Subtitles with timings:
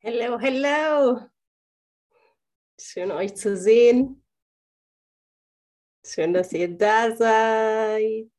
[0.00, 1.28] Hello, hello.
[2.80, 4.24] Schön euch zu sehen.
[6.06, 8.30] Schön, dass ihr da seid.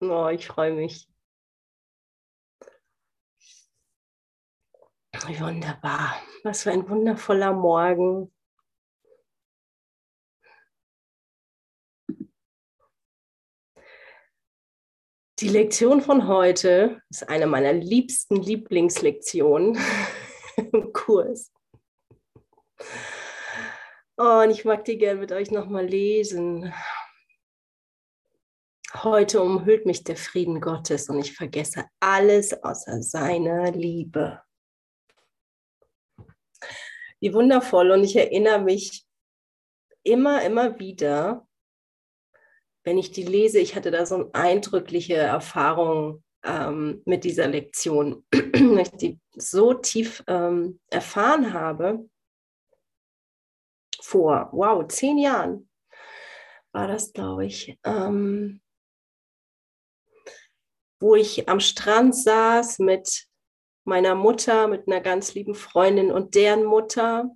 [0.00, 1.08] Oh, ich freue mich.
[5.40, 6.22] Wunderbar.
[6.44, 8.32] Was für ein wundervoller Morgen.
[15.40, 19.76] Die Lektion von heute ist eine meiner liebsten Lieblingslektionen
[21.02, 21.52] Kurs.
[24.16, 26.72] Und ich mag die gerne mit euch nochmal lesen.
[28.94, 34.42] Heute umhüllt mich der Frieden Gottes und ich vergesse alles außer seiner Liebe.
[37.18, 37.90] Wie wundervoll.
[37.90, 39.04] Und ich erinnere mich
[40.04, 41.48] immer, immer wieder,
[42.84, 48.24] wenn ich die lese, ich hatte da so eine eindrückliche Erfahrung ähm, mit dieser Lektion,
[48.32, 52.08] weil ich die so tief ähm, erfahren habe,
[54.00, 55.68] vor, wow, zehn Jahren
[56.72, 58.60] war das, glaube ich, ähm,
[61.00, 63.26] wo ich am Strand saß mit
[63.84, 67.30] meiner Mutter, mit einer ganz lieben Freundin und deren Mutter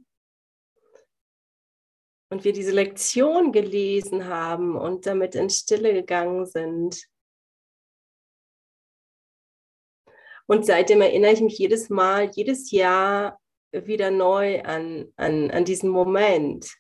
[2.31, 7.07] und wir diese Lektion gelesen haben und damit in Stille gegangen sind.
[10.47, 13.41] Und seitdem erinnere ich mich jedes Mal, jedes Jahr
[13.73, 16.73] wieder neu an, an, an diesen Moment,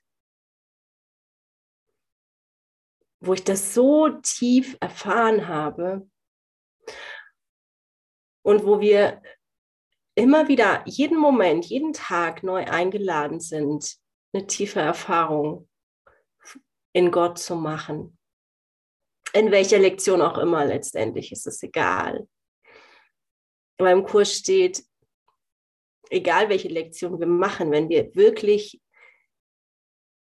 [3.20, 6.08] wo ich das so tief erfahren habe
[8.42, 9.20] und wo wir
[10.14, 13.97] immer wieder jeden Moment, jeden Tag neu eingeladen sind,
[14.33, 15.69] eine tiefe Erfahrung
[16.92, 18.17] in Gott zu machen.
[19.33, 22.27] In welcher Lektion auch immer letztendlich ist es egal.
[23.78, 24.84] Aber im Kurs steht,
[26.10, 28.80] egal welche Lektion wir machen, wenn wir wirklich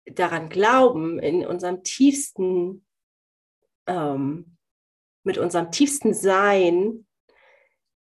[0.07, 2.87] daran glauben, in unserem tiefsten,
[3.87, 4.57] ähm,
[5.23, 7.07] mit unserem tiefsten Sein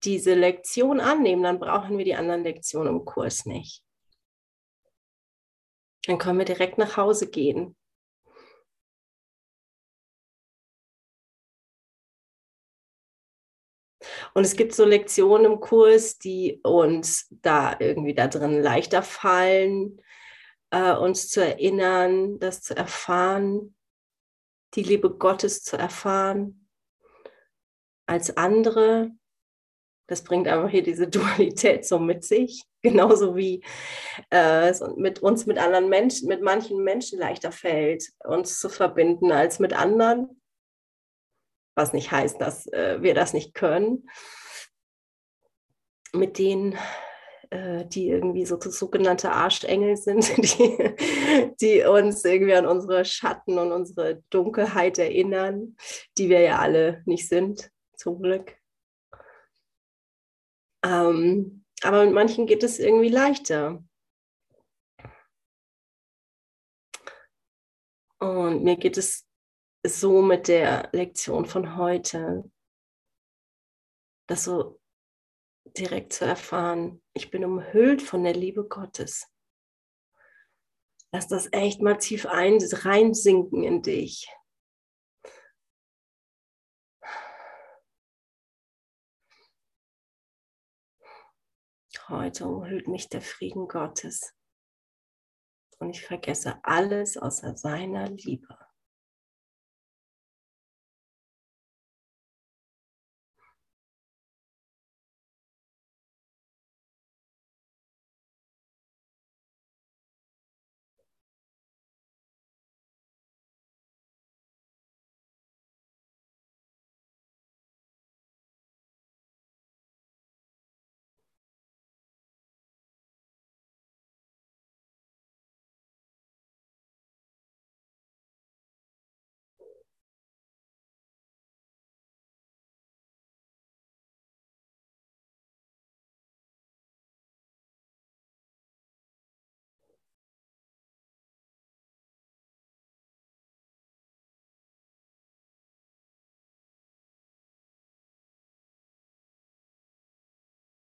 [0.04, 3.82] diese Lektion annehmen, dann brauchen wir die anderen Lektionen im Kurs nicht.
[6.06, 7.76] Dann können wir direkt nach Hause gehen.
[14.34, 20.00] Und es gibt so Lektionen im Kurs, die uns da irgendwie da drin leichter fallen,
[20.70, 23.74] äh, uns zu erinnern, das zu erfahren,
[24.74, 26.68] die Liebe Gottes zu erfahren,
[28.06, 29.10] als andere.
[30.06, 32.64] Das bringt einfach hier diese Dualität so mit sich.
[32.80, 33.64] Genauso wie
[34.30, 39.32] äh, es mit uns mit anderen Menschen, mit manchen Menschen leichter fällt, uns zu verbinden
[39.32, 40.40] als mit anderen.
[41.78, 44.10] Was nicht heißt, dass äh, wir das nicht können.
[46.12, 46.76] Mit denen,
[47.50, 53.70] äh, die irgendwie so sogenannte Arschengel sind, die, die uns irgendwie an unsere Schatten und
[53.70, 55.76] unsere Dunkelheit erinnern,
[56.18, 58.56] die wir ja alle nicht sind, zum Glück.
[60.84, 63.84] Ähm, aber mit manchen geht es irgendwie leichter.
[68.18, 69.27] Und mir geht es
[69.86, 72.50] so mit der Lektion von heute,
[74.26, 74.80] das so
[75.76, 79.26] direkt zu erfahren, ich bin umhüllt von der Liebe Gottes.
[81.12, 84.28] Lass das echt mal tief ein, reinsinken in dich.
[92.08, 94.34] Heute umhüllt mich der Frieden Gottes
[95.78, 98.67] und ich vergesse alles außer seiner Liebe.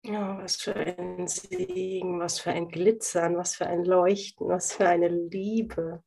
[0.10, 4.88] Ja, was für ein Segen, was für ein Glitzern, was für ein Leuchten, was für
[4.88, 6.04] eine Liebe.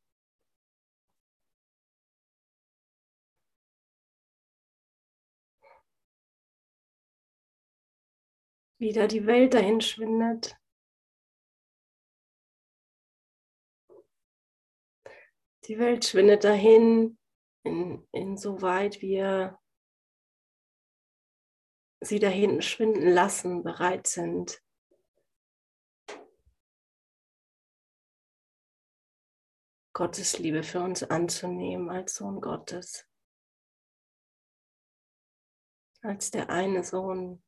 [8.81, 10.59] Wieder die Welt dahin schwindet.
[15.67, 17.19] Die Welt schwindet dahin,
[17.63, 19.62] in, insoweit wir
[22.03, 24.63] sie da hinten schwinden lassen, bereit sind.
[29.95, 33.07] Gottes Liebe für uns anzunehmen als Sohn Gottes,
[36.01, 37.43] als der eine Sohn,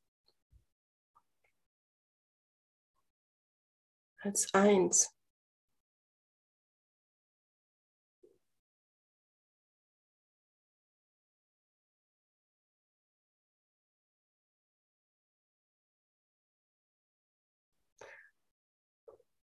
[4.18, 5.16] als eins.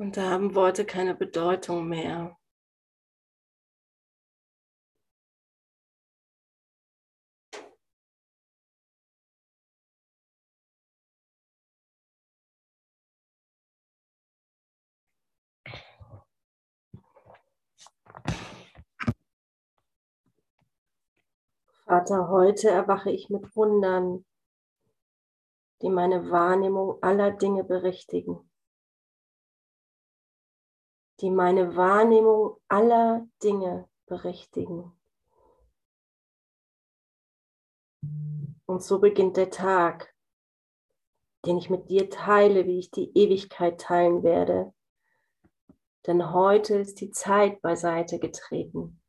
[0.03, 2.37] Und da haben Worte keine Bedeutung mehr.
[21.85, 24.25] Vater, heute erwache ich mit Wundern,
[25.81, 28.52] die meine Wahrnehmung aller Dinge berichtigen.
[31.23, 34.93] Die meine Wahrnehmung aller Dinge berichtigen.
[38.67, 40.13] Und so beginnt der Tag,
[41.47, 44.75] den ich mit dir teile, wie ich die Ewigkeit teilen werde.
[46.09, 49.01] Denn heute ist die Zeit beiseite getreten.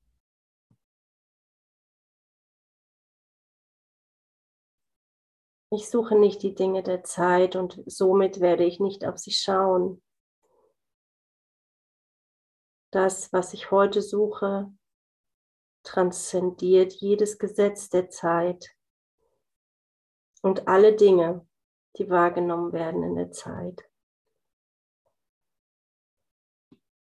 [5.72, 10.04] Ich suche nicht die Dinge der Zeit und somit werde ich nicht auf sie schauen.
[12.94, 14.72] Das, was ich heute suche,
[15.82, 18.70] transzendiert jedes Gesetz der Zeit
[20.44, 21.44] und alle Dinge,
[21.98, 23.82] die wahrgenommen werden in der Zeit.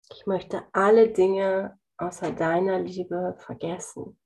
[0.09, 4.17] Ich möchte alle Dinge außer deiner Liebe vergessen.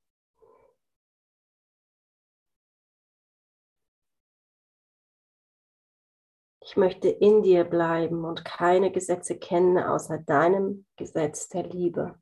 [6.69, 12.21] Ich möchte in dir bleiben und keine Gesetze kennen außer deinem Gesetz der Liebe.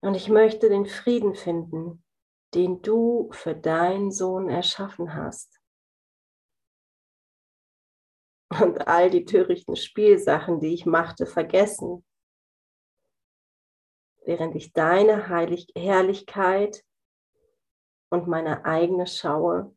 [0.00, 2.02] Und ich möchte den Frieden finden,
[2.54, 5.60] den du für deinen Sohn erschaffen hast.
[8.58, 12.06] Und all die törichten Spielsachen, die ich machte, vergessen,
[14.24, 16.85] während ich deine Heilig Herrlichkeit
[18.10, 19.76] und meine eigene schaue.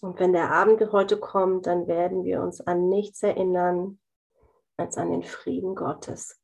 [0.00, 4.00] Und wenn der Abend heute kommt, dann werden wir uns an nichts erinnern
[4.76, 6.40] als an den Frieden Gottes.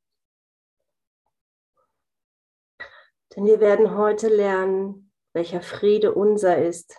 [3.35, 6.97] Denn wir werden heute lernen, welcher Friede unser ist,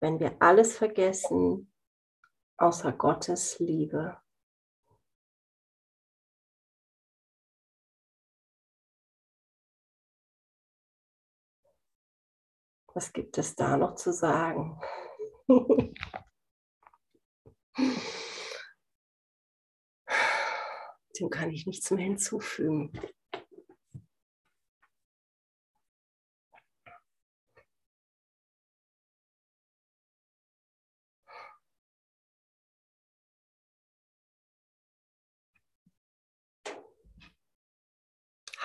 [0.00, 1.72] wenn wir alles vergessen
[2.58, 4.23] außer Gottes Liebe.
[12.94, 14.80] Was gibt es da noch zu sagen?
[21.18, 22.92] Dem kann ich nichts mehr hinzufügen.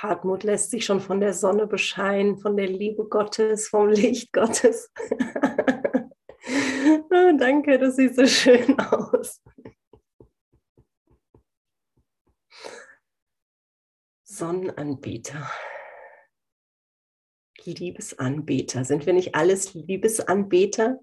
[0.01, 4.91] Hartmut lässt sich schon von der Sonne bescheinen, von der Liebe Gottes, vom Licht Gottes.
[7.10, 9.41] oh, danke, das sieht so schön aus.
[14.24, 15.50] Sonnenanbeter.
[17.65, 18.86] Liebesanbeter.
[18.86, 21.00] Sind wir nicht alles Liebesanbeter?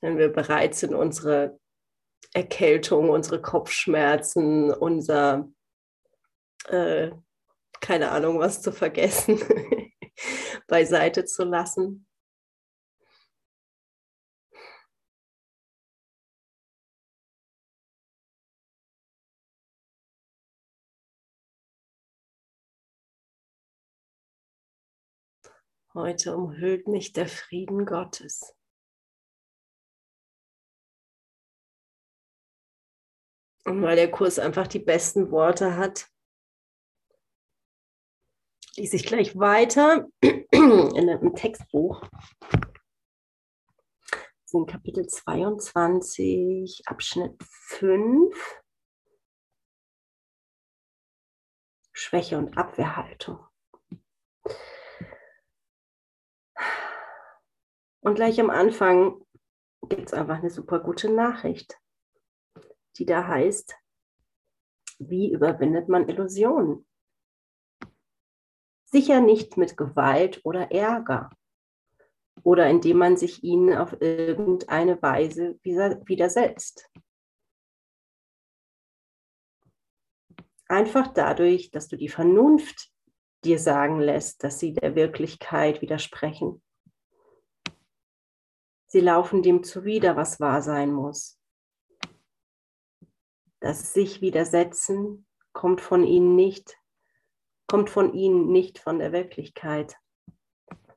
[0.00, 1.58] Wenn wir bereit sind, unsere
[2.32, 5.48] Erkältung, unsere Kopfschmerzen, unser,
[6.68, 7.10] äh,
[7.80, 9.40] keine Ahnung, was zu vergessen,
[10.68, 12.06] beiseite zu lassen.
[25.92, 28.54] Heute umhüllt mich der Frieden Gottes.
[33.64, 36.08] Und weil der Kurs einfach die besten Worte hat,
[38.76, 42.02] lese ich gleich weiter in einem Textbuch.
[44.42, 48.60] Das in Kapitel 22, Abschnitt 5.
[51.92, 53.46] Schwäche und Abwehrhaltung.
[58.00, 59.22] Und gleich am Anfang
[59.88, 61.78] gibt es einfach eine super gute Nachricht,
[62.96, 63.74] die da heißt,
[64.98, 66.86] wie überwindet man Illusionen?
[68.84, 71.30] Sicher nicht mit Gewalt oder Ärger
[72.42, 76.90] oder indem man sich ihnen auf irgendeine Weise widersetzt.
[80.66, 82.92] Einfach dadurch, dass du die Vernunft
[83.44, 86.62] dir sagen lässt, dass sie der Wirklichkeit widersprechen.
[88.86, 91.39] Sie laufen dem zuwider, was wahr sein muss.
[93.60, 96.78] Das sich widersetzen kommt von ihnen nicht,
[97.66, 99.96] kommt von ihnen nicht von der Wirklichkeit.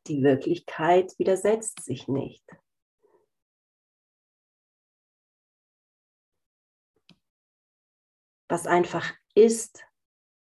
[0.07, 2.43] Die Wirklichkeit widersetzt sich nicht.
[8.49, 9.83] Was einfach ist,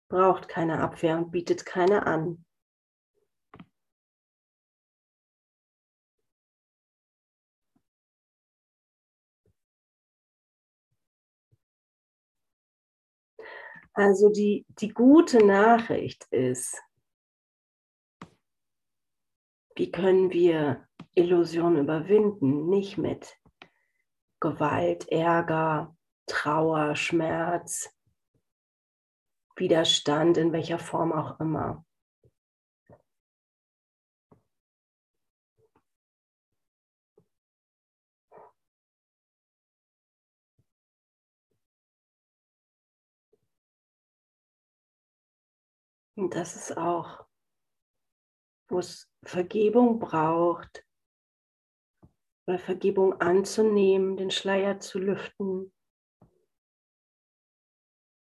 [0.09, 2.45] braucht keine Abwehr und bietet keine an.
[13.93, 16.81] Also die, die gute Nachricht ist,
[19.75, 22.69] wie können wir Illusionen überwinden?
[22.69, 23.37] Nicht mit
[24.39, 25.95] Gewalt, Ärger,
[26.25, 27.93] Trauer, Schmerz,
[29.55, 31.85] Widerstand, in welcher Form auch immer.
[46.21, 47.25] Und das ist auch,
[48.69, 50.85] wo es Vergebung braucht,
[52.47, 55.73] oder Vergebung anzunehmen, den Schleier zu lüften,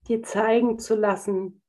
[0.09, 1.63] dir zeigen zu lassen,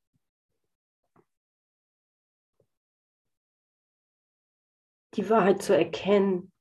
[5.15, 6.53] die Wahrheit zu erkennen.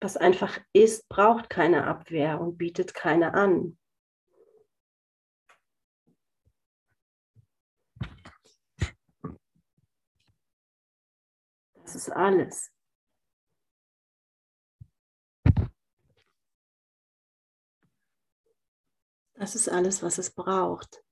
[0.00, 3.76] Was einfach ist, braucht keine Abwehr und bietet keine an.
[11.94, 12.72] Das ist alles.
[19.34, 21.04] Das ist alles, was es braucht.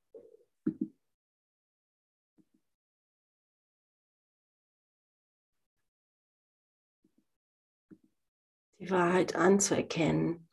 [8.80, 10.48] Die Wahrheit anzuerkennen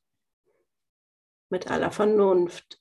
[1.50, 2.78] mit aller Vernunft.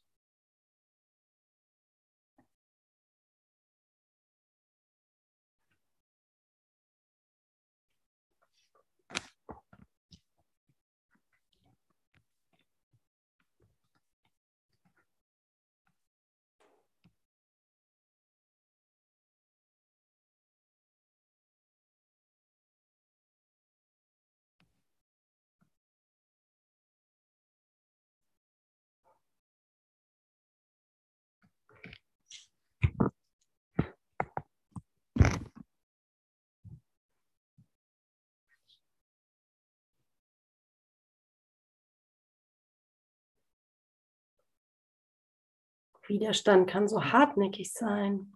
[46.08, 48.32] Widerstand kann so hartnäckig sein.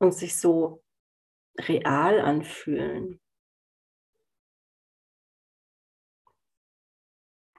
[0.00, 0.84] Und sich so
[1.58, 3.20] real anfühlen.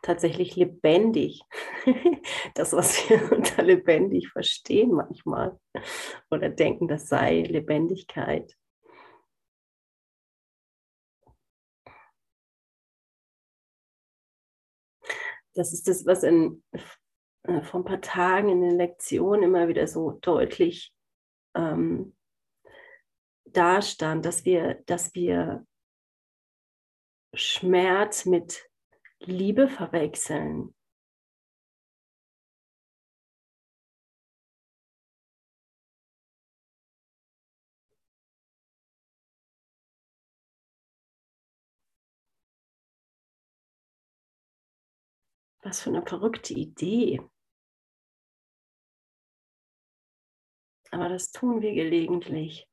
[0.02, 1.42] Tatsächlich lebendig.
[2.56, 5.58] Das, was wir unter lebendig verstehen manchmal.
[6.30, 8.56] Oder denken, das sei Lebendigkeit.
[15.56, 16.64] Das ist das, was in,
[17.44, 20.94] äh, vor ein paar Tagen in den Lektionen immer wieder so deutlich
[21.56, 22.16] ähm,
[23.46, 25.66] dastand, dass wir, dass wir
[27.34, 28.70] Schmerz mit
[29.20, 30.74] Liebe verwechseln.
[45.70, 47.22] Was für eine verrückte Idee.
[50.90, 52.68] Aber das tun wir gelegentlich.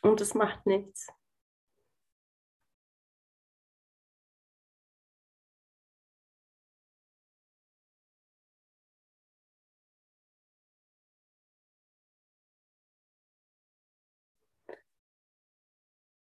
[0.00, 1.06] Und es macht nichts.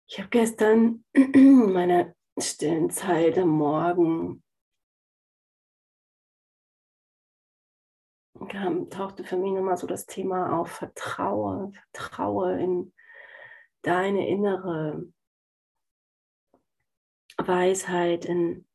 [0.09, 4.43] Ich habe gestern in meiner stillen Zeit am Morgen
[8.49, 12.93] kam, tauchte für mich nochmal so das Thema auf, vertraue, vertraue in
[13.83, 15.13] deine innere
[17.39, 18.67] Weisheit, in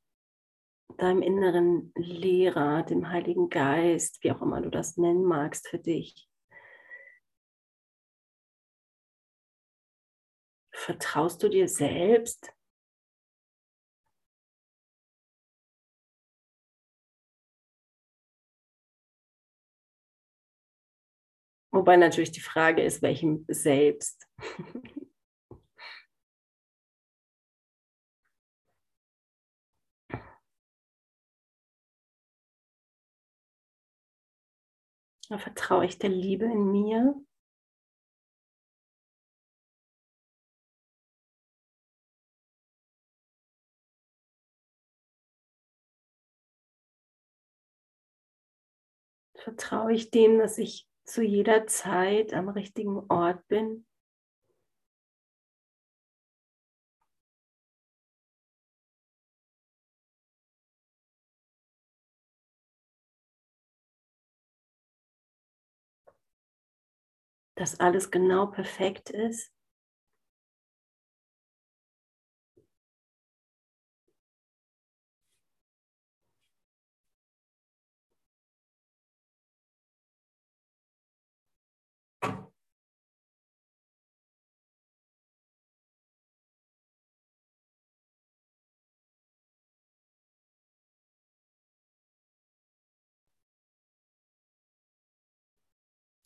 [0.97, 6.27] deinem inneren Lehrer, dem Heiligen Geist, wie auch immer du das nennen magst für dich.
[10.73, 12.56] Vertraust du dir selbst?
[21.77, 24.27] Wobei natürlich die Frage ist, welchem Selbst.
[35.29, 37.13] Vertraue ich der Liebe in mir?
[49.35, 53.85] Vertraue ich dem, dass ich zu jeder Zeit am richtigen Ort bin?
[67.57, 69.51] dass alles genau perfekt ist.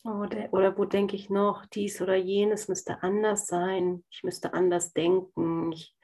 [0.04, 4.92] Oder, oder wo denke ich noch, dies oder jenes müsste anders sein, ich müsste anders
[4.92, 5.96] denken, ich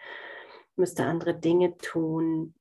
[0.76, 2.54] müsste andere Dinge tun.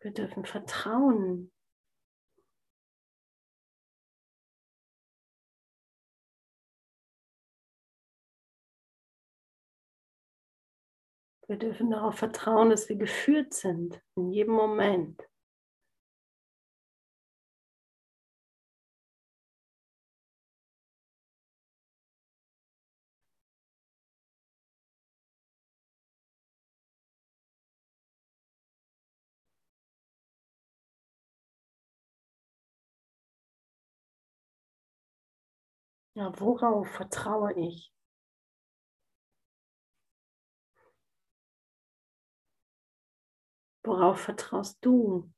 [0.00, 1.52] Wir dürfen vertrauen.
[11.48, 15.22] Wir dürfen darauf vertrauen, dass wir geführt sind in jedem Moment.
[36.16, 37.92] Ja, worauf vertraue ich?
[43.86, 45.30] Worauf vertraust du?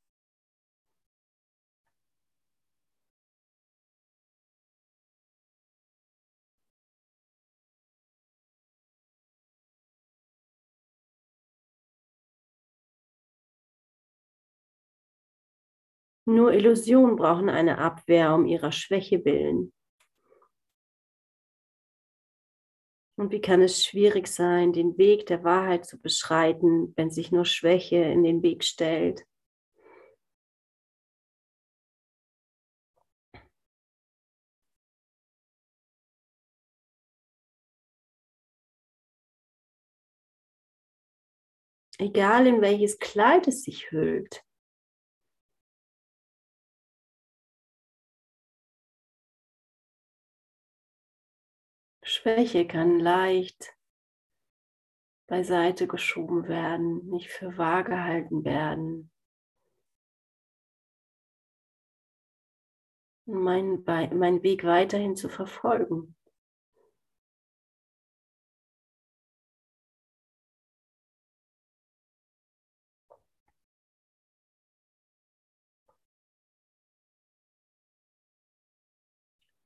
[16.25, 19.73] Nur Illusionen brauchen eine Abwehr um ihrer Schwäche willen.
[23.19, 27.45] Und wie kann es schwierig sein, den Weg der Wahrheit zu beschreiten, wenn sich nur
[27.45, 29.27] Schwäche in den Weg stellt?
[41.99, 44.45] Egal in welches Kleid es sich hüllt,
[52.19, 53.77] Schwäche kann leicht
[55.29, 59.13] beiseite geschoben werden, nicht für wahr gehalten werden.
[63.25, 66.17] Meinen mein Weg weiterhin zu verfolgen.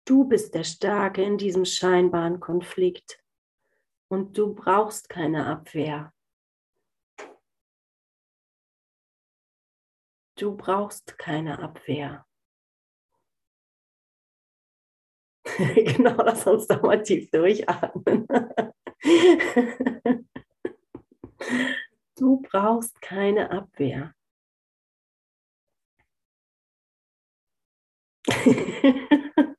[0.04, 3.22] Du bist der Starke in diesem scheinbaren Konflikt
[4.08, 6.12] und du brauchst keine Abwehr.
[10.36, 12.26] Du brauchst keine Abwehr.
[15.46, 18.26] genau, lass uns doch mal tief durchatmen.
[22.16, 24.14] du brauchst keine Abwehr.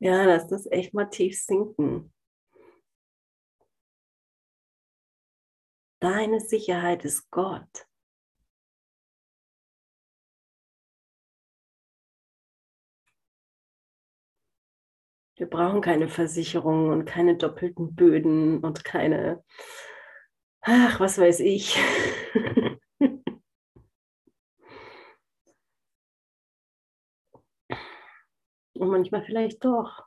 [0.00, 2.12] Ja, lass das echt mal tief sinken.
[6.00, 7.86] Deine Sicherheit ist Gott.
[15.36, 19.42] Wir brauchen keine Versicherungen und keine doppelten Böden und keine,
[20.62, 21.78] ach, was weiß ich.
[28.80, 30.06] und manchmal vielleicht doch.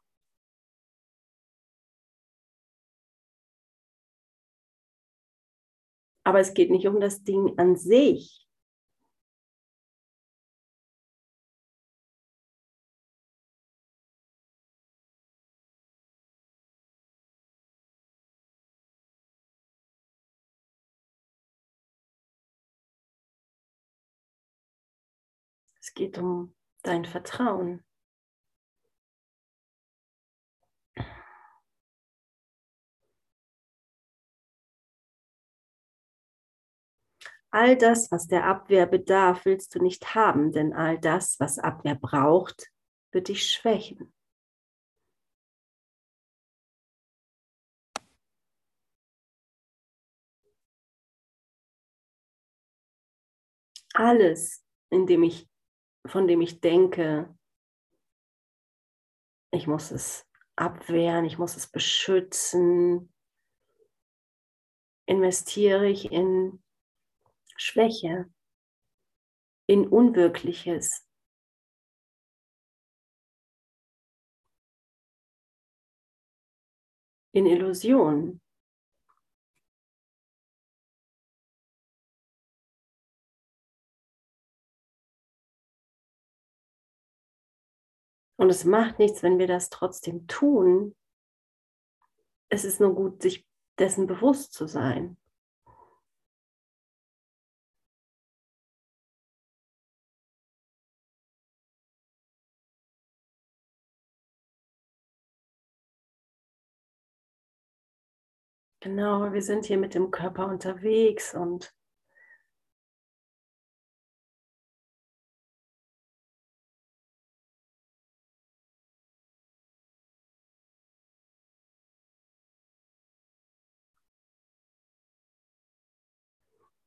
[6.25, 8.47] Aber es geht nicht um das Ding an sich.
[25.79, 27.83] Es geht um dein Vertrauen.
[37.55, 41.93] All das, was der Abwehr bedarf, willst du nicht haben, denn all das, was Abwehr
[41.93, 42.71] braucht,
[43.11, 44.11] wird dich schwächen.
[53.93, 55.47] Alles, in dem ich,
[56.07, 57.37] von dem ich denke,
[59.51, 63.13] ich muss es abwehren, ich muss es beschützen,
[65.05, 66.62] investiere ich in
[67.57, 68.31] Schwäche,
[69.67, 71.07] in Unwirkliches.
[77.31, 78.41] In Illusion.
[88.35, 90.95] Und es macht nichts, wenn wir das trotzdem tun.
[92.49, 93.47] Es ist nur gut, sich
[93.79, 95.17] dessen bewusst zu sein.
[108.83, 111.73] Genau, wir sind hier mit dem Körper unterwegs und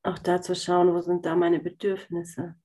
[0.03, 2.61] auch da zu schauen, wo sind da meine Bedürfnisse.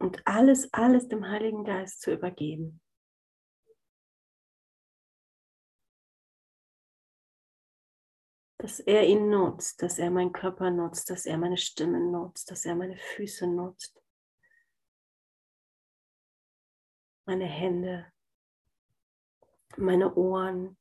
[0.00, 2.80] Und alles, alles dem Heiligen Geist zu übergeben.
[8.60, 12.66] Dass er ihn nutzt, dass er meinen Körper nutzt, dass er meine Stimme nutzt, dass
[12.66, 14.02] er meine Füße nutzt,
[17.24, 18.12] meine Hände,
[19.78, 20.76] meine Ohren.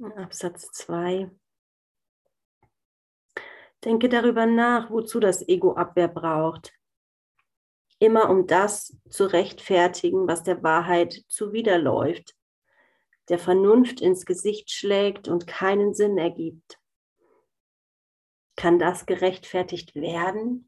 [0.00, 1.28] Absatz 2.
[3.84, 6.72] Denke darüber nach, wozu das Ego Abwehr braucht.
[7.98, 12.36] Immer um das zu rechtfertigen, was der Wahrheit zuwiderläuft,
[13.28, 16.78] der Vernunft ins Gesicht schlägt und keinen Sinn ergibt.
[18.54, 20.67] Kann das gerechtfertigt werden?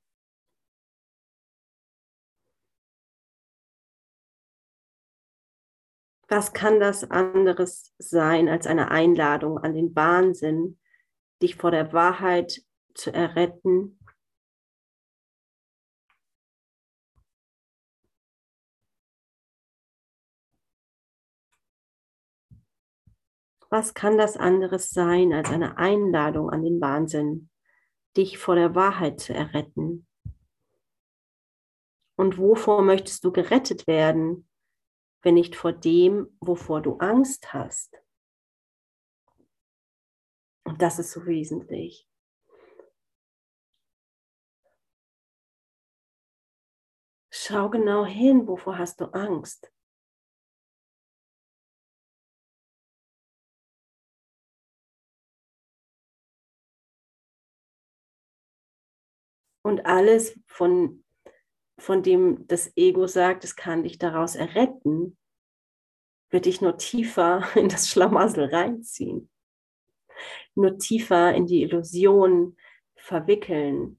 [6.32, 10.78] Was kann das anderes sein als eine Einladung an den Wahnsinn,
[11.42, 12.62] dich vor der Wahrheit
[12.94, 13.98] zu erretten?
[23.68, 27.50] Was kann das anderes sein als eine Einladung an den Wahnsinn,
[28.16, 30.06] dich vor der Wahrheit zu erretten?
[32.16, 34.49] Und wovor möchtest du gerettet werden?
[35.22, 38.02] Wenn nicht vor dem, wovor du Angst hast.
[40.64, 42.08] Und das ist so wesentlich.
[47.32, 49.72] Schau genau hin, wovor hast du Angst.
[59.62, 61.04] Und alles, von
[61.80, 65.16] von dem das Ego sagt, es kann dich daraus erretten,
[66.30, 69.30] wird dich nur tiefer in das Schlamassel reinziehen.
[70.54, 72.56] nur tiefer in die Illusion
[72.96, 73.98] verwickeln.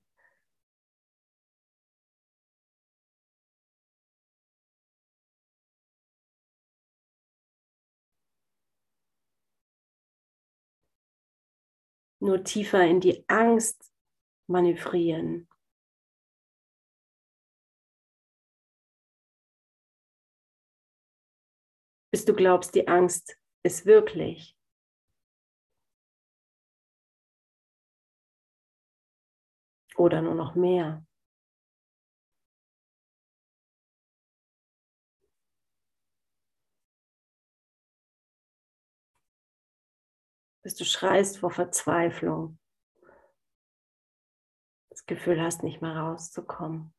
[12.19, 13.91] Nur tiefer in die Angst
[14.47, 15.47] manövrieren.
[22.11, 24.57] Bis du glaubst, die Angst ist wirklich.
[29.95, 31.05] Oder nur noch mehr.
[40.63, 42.59] Bis du schreist vor Verzweiflung.
[44.89, 46.93] Das Gefühl hast, nicht mehr rauszukommen.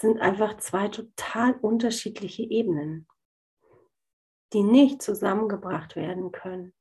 [0.00, 3.06] Sind einfach zwei total unterschiedliche Ebenen,
[4.54, 6.74] die nicht zusammengebracht werden können.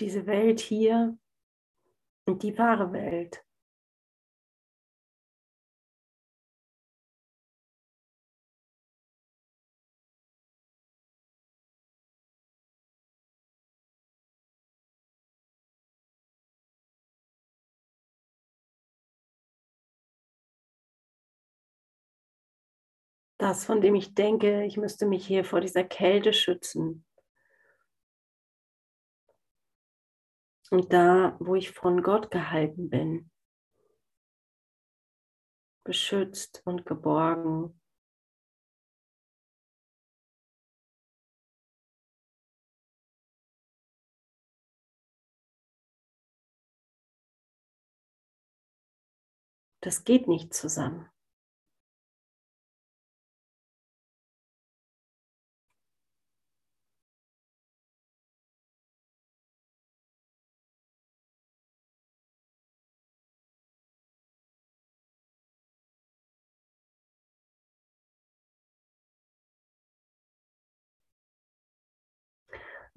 [0.00, 1.18] Diese Welt hier
[2.26, 3.43] und die wahre Welt.
[23.44, 27.04] Das, von dem ich denke, ich müsste mich hier vor dieser Kälte schützen.
[30.70, 33.30] Und da, wo ich von Gott gehalten bin,
[35.84, 37.78] beschützt und geborgen.
[49.82, 51.13] Das geht nicht zusammen.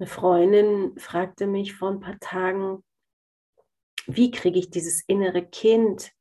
[0.00, 2.84] Eine Freundin fragte mich vor ein paar Tagen,
[4.06, 6.12] wie kriege ich dieses innere Kind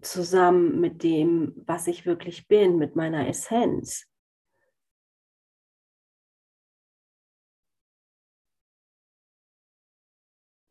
[0.00, 4.06] zusammen mit dem, was ich wirklich bin, mit meiner Essenz.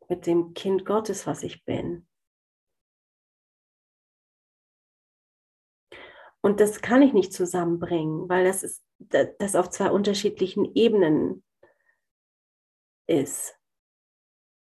[0.08, 2.08] Mit dem Kind Gottes, was ich bin.
[6.42, 8.82] Und das kann ich nicht zusammenbringen, weil das ist
[9.38, 11.44] das auf zwei unterschiedlichen Ebenen
[13.06, 13.56] ist.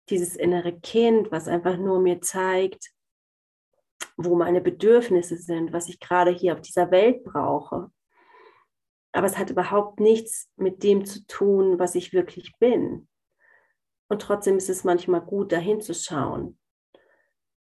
[0.09, 2.93] Dieses innere Kind, was einfach nur mir zeigt,
[4.17, 7.91] wo meine Bedürfnisse sind, was ich gerade hier auf dieser Welt brauche.
[9.13, 13.09] Aber es hat überhaupt nichts mit dem zu tun, was ich wirklich bin.
[14.09, 16.59] Und trotzdem ist es manchmal gut, dahin zu schauen,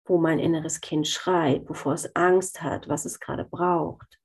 [0.09, 4.19] wo mein inneres Kind schreit, wovor es Angst hat, was es gerade braucht.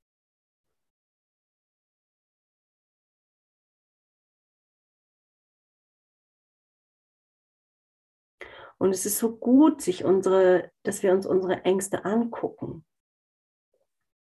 [8.78, 12.86] Und es ist so gut, sich unsere, dass wir uns unsere Ängste angucken,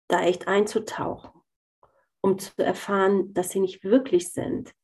[0.10, 1.32] da echt einzutauchen,
[2.20, 4.76] um zu erfahren, dass sie nicht wirklich sind.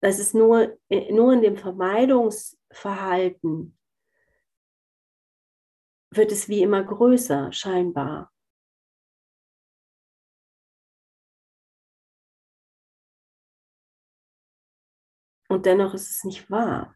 [0.00, 3.77] Das ist nur, nur in dem Vermeidungsverhalten
[6.10, 8.32] wird es wie immer größer, scheinbar.
[15.48, 16.94] Und dennoch ist es nicht wahr.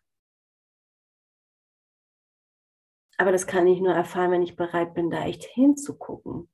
[3.18, 6.50] Aber das kann ich nur erfahren, wenn ich bereit bin, da echt hinzugucken.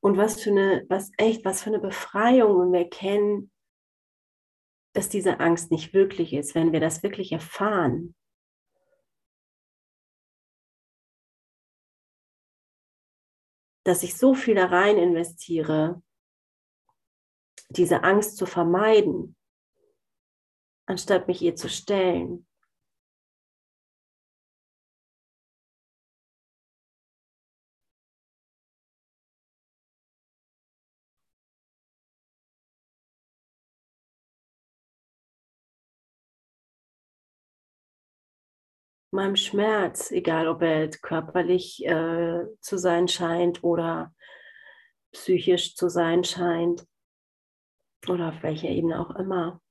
[0.00, 3.50] Und was für eine, was echt, was für eine Befreiung, wenn wir erkennen,
[4.94, 8.14] dass diese Angst nicht wirklich ist, wenn wir das wirklich erfahren.
[13.84, 16.02] Dass ich so viel da rein investiere,
[17.68, 19.36] diese Angst zu vermeiden,
[20.86, 22.46] anstatt mich ihr zu stellen.
[39.14, 44.14] Meinem Schmerz, egal ob er körperlich äh, zu sein scheint oder
[45.12, 46.86] psychisch zu sein scheint
[48.08, 49.62] oder auf welcher Ebene auch immer.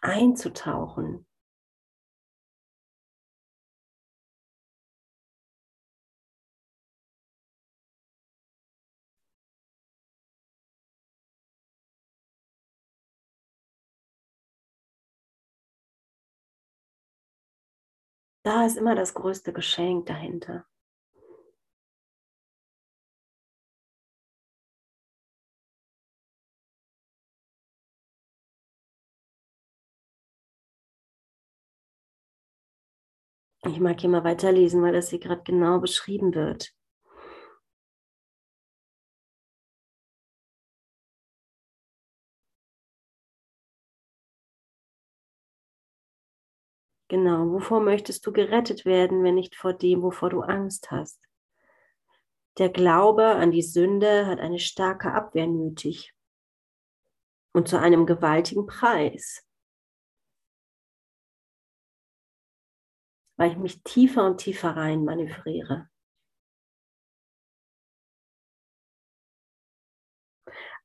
[0.00, 1.27] Einzutauchen.
[18.48, 20.64] Da ist immer das größte Geschenk dahinter.
[33.66, 36.72] Ich mag hier mal weiterlesen, weil das hier gerade genau beschrieben wird.
[47.08, 51.18] Genau, wovor möchtest du gerettet werden, wenn nicht vor dem, wovor du Angst hast?
[52.58, 56.12] Der Glaube an die Sünde hat eine starke Abwehr nötig
[57.54, 59.42] und zu einem gewaltigen Preis.
[63.36, 65.88] Weil ich mich tiefer und tiefer rein manövriere.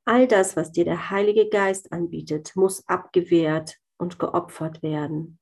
[0.06, 5.40] All das, was dir der Heilige Geist anbietet, muss abgewehrt und geopfert werden.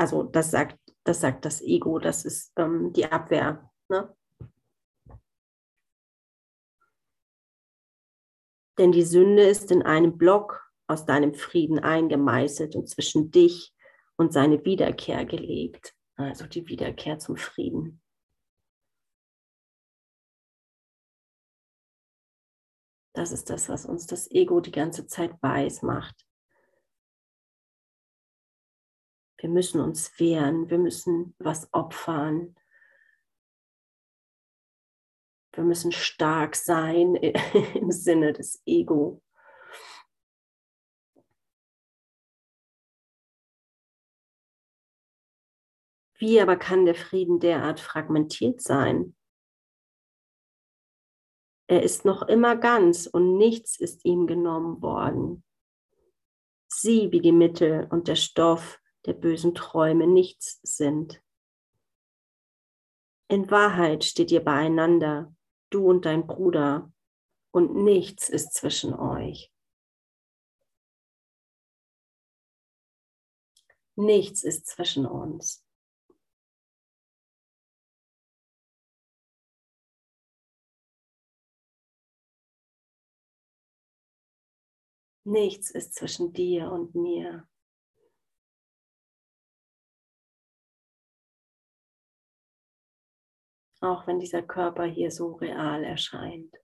[0.00, 3.70] Also das sagt, das sagt das Ego, das ist ähm, die Abwehr.
[3.90, 4.16] Ne?
[8.78, 13.74] Denn die Sünde ist in einem Block aus deinem Frieden eingemeißelt und zwischen dich
[14.16, 15.94] und seine Wiederkehr gelegt.
[16.16, 18.00] Also die Wiederkehr zum Frieden.
[23.12, 26.26] Das ist das, was uns das Ego die ganze Zeit weiß macht.
[29.40, 32.54] Wir müssen uns wehren, wir müssen was opfern.
[35.52, 37.14] Wir müssen stark sein
[37.74, 39.22] im Sinne des Ego.
[46.18, 49.16] Wie aber kann der Frieden derart fragmentiert sein?
[51.66, 55.42] Er ist noch immer ganz und nichts ist ihm genommen worden.
[56.68, 61.22] Sieh, wie die Mittel und der Stoff der bösen Träume nichts sind.
[63.28, 65.34] In Wahrheit steht ihr beieinander,
[65.70, 66.92] du und dein Bruder,
[67.52, 69.52] und nichts ist zwischen euch.
[73.96, 75.64] Nichts ist zwischen uns.
[85.24, 87.49] Nichts ist zwischen dir und mir.
[93.80, 96.54] Auch wenn dieser Körper hier so real erscheint.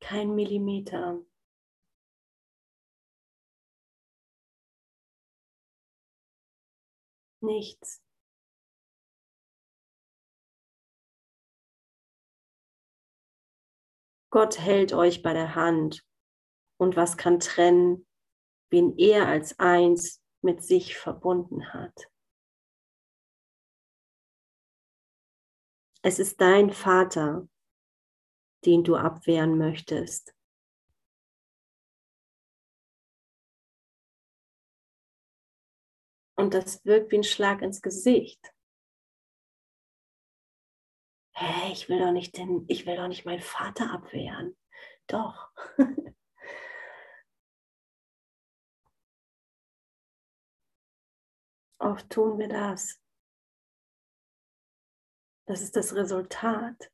[0.00, 1.20] Kein Millimeter.
[7.42, 8.02] Nichts.
[14.30, 16.04] Gott hält euch bei der Hand.
[16.78, 18.06] Und was kann trennen,
[18.70, 22.08] wen er als eins mit sich verbunden hat?
[26.02, 27.46] Es ist dein Vater,
[28.64, 30.34] den du abwehren möchtest.
[36.36, 38.40] Und das wirkt wie ein Schlag ins Gesicht
[41.40, 44.56] hä, ich will doch nicht den, ich will doch nicht meinen Vater abwehren.
[45.06, 45.50] Doch.
[51.78, 53.00] Oft tun wir das.
[55.46, 56.92] Das ist das Resultat.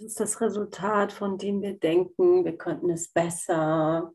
[0.00, 4.12] ist das Resultat von dem wir denken, wir könnten es besser.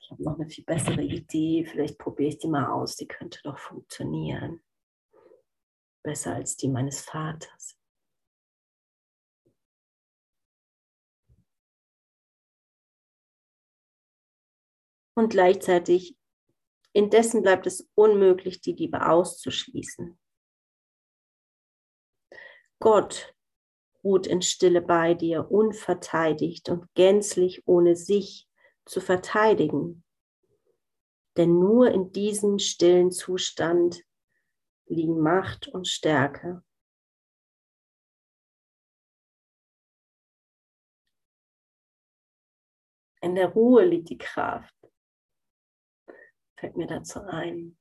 [0.00, 3.40] Ich habe noch eine viel bessere Idee, vielleicht probiere ich die mal aus, die könnte
[3.42, 4.62] doch funktionieren.
[6.02, 7.76] Besser als die meines Vaters.
[15.16, 16.18] Und gleichzeitig,
[16.92, 20.18] indessen bleibt es unmöglich, die Liebe auszuschließen.
[22.80, 23.33] Gott
[24.04, 28.46] ruht in Stille bei dir, unverteidigt und gänzlich ohne sich
[28.84, 30.04] zu verteidigen.
[31.36, 34.04] Denn nur in diesem stillen Zustand
[34.86, 36.62] liegen Macht und Stärke.
[43.20, 44.74] In der Ruhe liegt die Kraft.
[46.58, 47.78] Fällt mir dazu ein.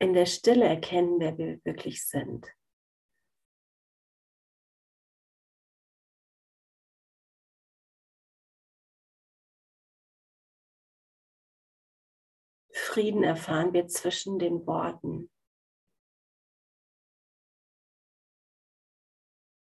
[0.00, 2.46] In der Stille erkennen, wer wir wirklich sind.
[12.72, 15.30] Frieden erfahren wir zwischen den Worten,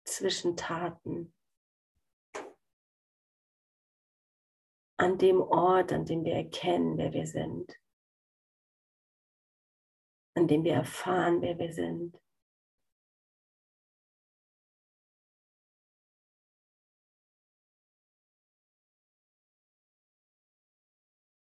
[0.04, 1.34] zwischen Taten,
[4.96, 7.81] an dem Ort, an dem wir erkennen, wer wir sind,
[10.34, 12.22] an dem wir erfahren, wer wir sind.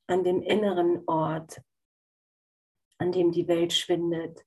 [0.10, 1.62] an dem inneren Ort,
[2.98, 4.46] an dem die Welt schwindet,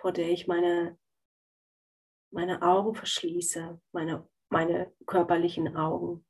[0.00, 0.98] vor der ich meine,
[2.32, 6.26] meine Augen verschließe, meine, meine körperlichen Augen.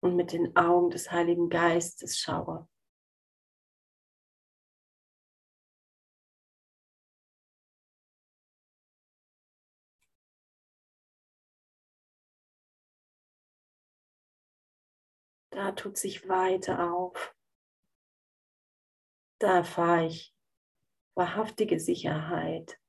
[0.00, 2.66] Und mit den Augen des Heiligen Geistes schaue.
[15.50, 17.36] Da tut sich Weite auf.
[19.40, 20.34] Da erfahre ich
[21.14, 22.80] wahrhaftige Sicherheit,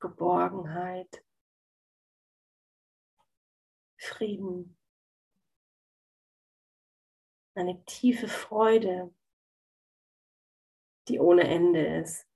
[0.00, 1.22] Geborgenheit,
[4.00, 4.78] Frieden,
[7.54, 9.14] eine tiefe Freude,
[11.08, 12.29] die ohne Ende ist.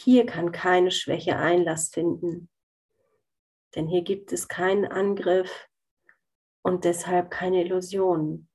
[0.00, 2.48] Hier kann keine Schwäche Einlass finden,
[3.74, 5.68] denn hier gibt es keinen Angriff
[6.62, 8.48] und deshalb keine Illusionen.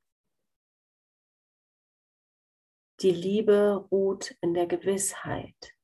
[3.01, 5.75] Die Liebe ruht in der Gewissheit.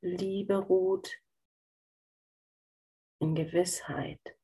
[0.00, 1.14] Liebe ruht
[3.20, 4.36] in Gewissheit.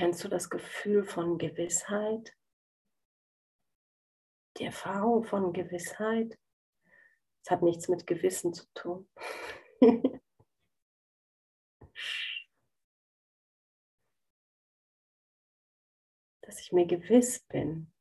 [0.00, 2.34] Kennst du das Gefühl von Gewissheit?
[4.56, 6.40] Die Erfahrung von Gewissheit?
[7.44, 9.10] Es hat nichts mit Gewissen zu tun.
[16.40, 17.92] Dass ich mir gewiss bin,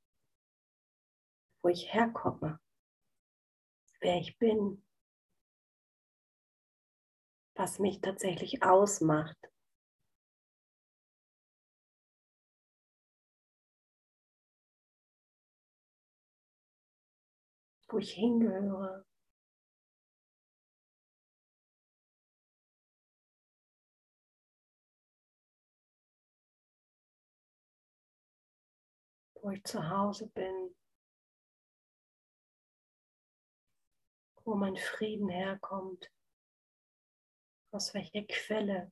[1.61, 2.61] wo ich herkomme,
[3.99, 4.85] wer ich bin,
[7.55, 9.49] was mich tatsächlich ausmacht.
[17.91, 19.05] Wo ich hingehöre.
[29.41, 30.75] Wo ich zu Hause bin.
[34.43, 36.11] Wo mein Frieden herkommt.
[37.71, 38.91] Aus welcher Quelle.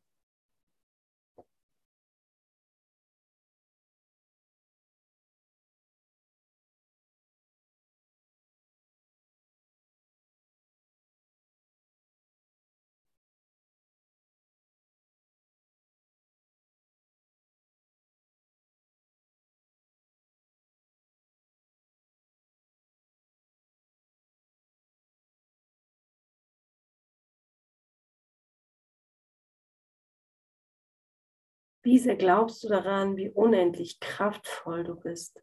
[31.87, 35.41] Wie sehr glaubst du daran, wie unendlich kraftvoll du bist?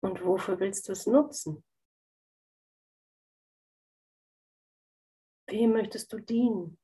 [0.00, 1.62] Und wofür willst du es nutzen?
[5.48, 6.78] Wem möchtest du dienen?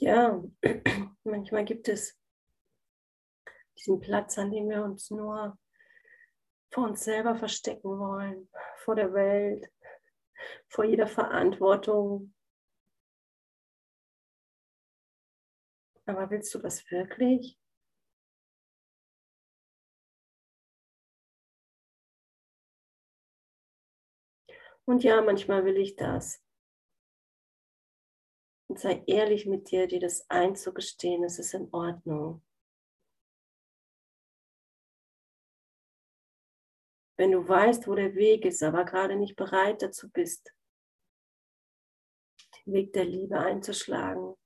[0.00, 0.40] Ja,
[1.24, 2.16] manchmal gibt es
[3.76, 5.58] diesen Platz, an dem wir uns nur
[6.70, 9.66] vor uns selber verstecken wollen, vor der Welt,
[10.68, 12.32] vor jeder Verantwortung.
[16.06, 17.58] Aber willst du das wirklich?
[24.84, 26.40] Und ja, manchmal will ich das.
[28.68, 32.42] Und sei ehrlich mit dir, dir das einzugestehen, es ist in Ordnung.
[37.16, 40.54] Wenn du weißt, wo der Weg ist, aber gerade nicht bereit dazu bist,
[42.64, 44.36] den Weg der Liebe einzuschlagen,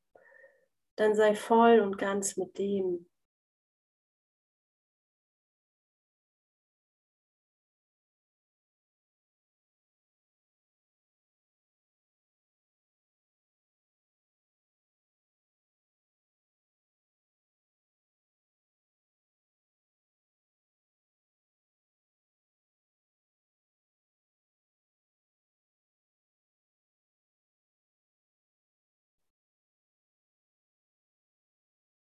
[0.97, 3.11] dann sei voll und ganz mit dem,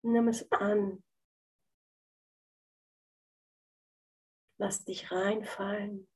[0.04, 1.02] Nimm es an.
[4.58, 6.08] Lass dich reinfallen.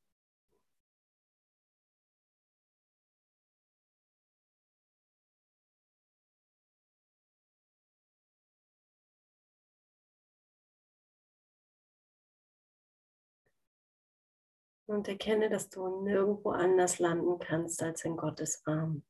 [14.86, 19.04] Und erkenne, dass du nirgendwo anders landen kannst als in Gottes Arm.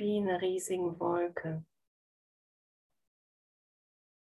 [0.00, 1.64] Wie in einer riesigen Wolke,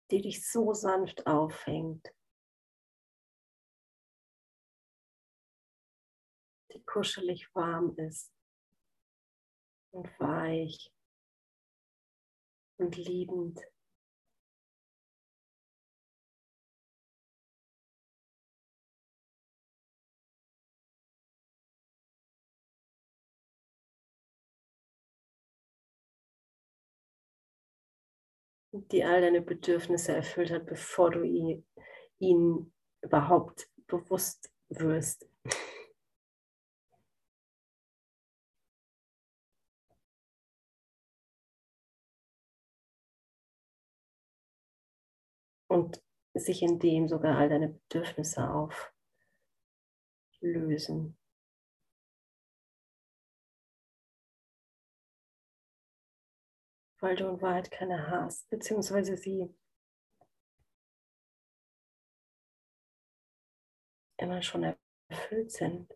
[0.09, 2.11] die dich so sanft auffängt,
[6.73, 8.33] die kuschelig warm ist
[9.91, 10.91] und weich
[12.77, 13.61] und liebend.
[28.71, 31.65] Die all deine Bedürfnisse erfüllt hat, bevor du ihn,
[32.19, 35.27] ihn überhaupt bewusst wirst.
[45.67, 46.01] Und
[46.33, 48.49] sich in dem sogar all deine Bedürfnisse
[50.41, 51.18] auflösen.
[57.01, 59.53] Weil du in Wahrheit keine hast, beziehungsweise sie
[64.17, 64.75] immer schon
[65.09, 65.91] erfüllt sind.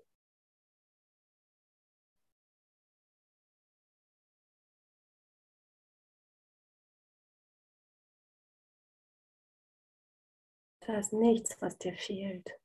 [10.81, 12.59] Da ist nichts, was dir fehlt.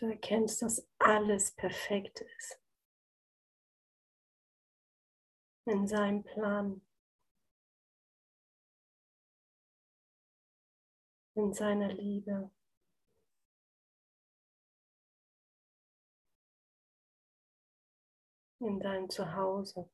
[0.00, 2.58] Du erkennst, dass alles perfekt ist.
[5.66, 6.80] In seinem Plan.
[11.34, 12.50] In seiner Liebe.
[18.60, 19.90] In deinem Zuhause.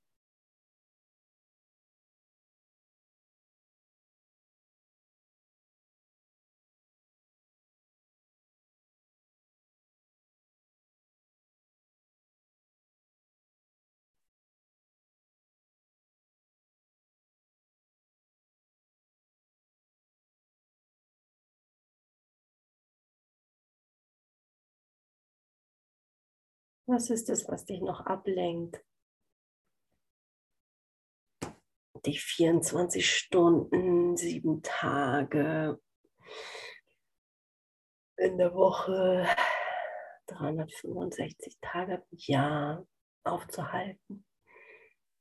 [26.89, 28.81] Was ist es, was dich noch ablenkt?
[32.05, 35.81] Die 24 Stunden, sieben Tage
[38.17, 39.27] in der Woche,
[40.29, 42.87] 365 Tage im Jahr
[43.25, 44.25] aufzuhalten,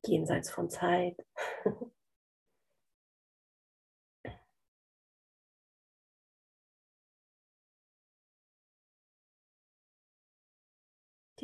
[0.05, 1.17] jenseits von Zeit.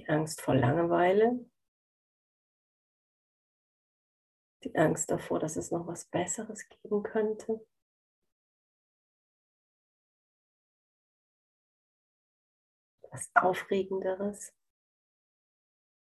[0.01, 1.45] Die Angst vor Langeweile,
[4.63, 7.63] die Angst davor, dass es noch was Besseres geben könnte.
[13.11, 14.51] Was Aufregenderes,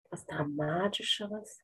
[0.10, 1.62] was Dramatischeres.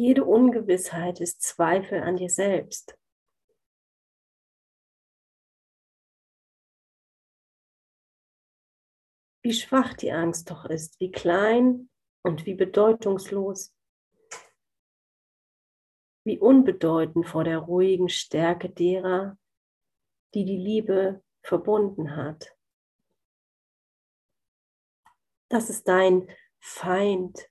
[0.00, 2.96] Jede Ungewissheit ist Zweifel an dir selbst.
[9.42, 11.90] Wie schwach die Angst doch ist, wie klein
[12.22, 13.74] und wie bedeutungslos,
[16.24, 19.36] wie unbedeutend vor der ruhigen Stärke derer,
[20.32, 22.56] die die Liebe verbunden hat.
[25.48, 26.30] Das ist dein
[26.60, 27.50] Feind,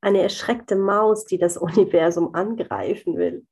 [0.00, 3.46] eine erschreckte Maus, die das Universum angreifen will.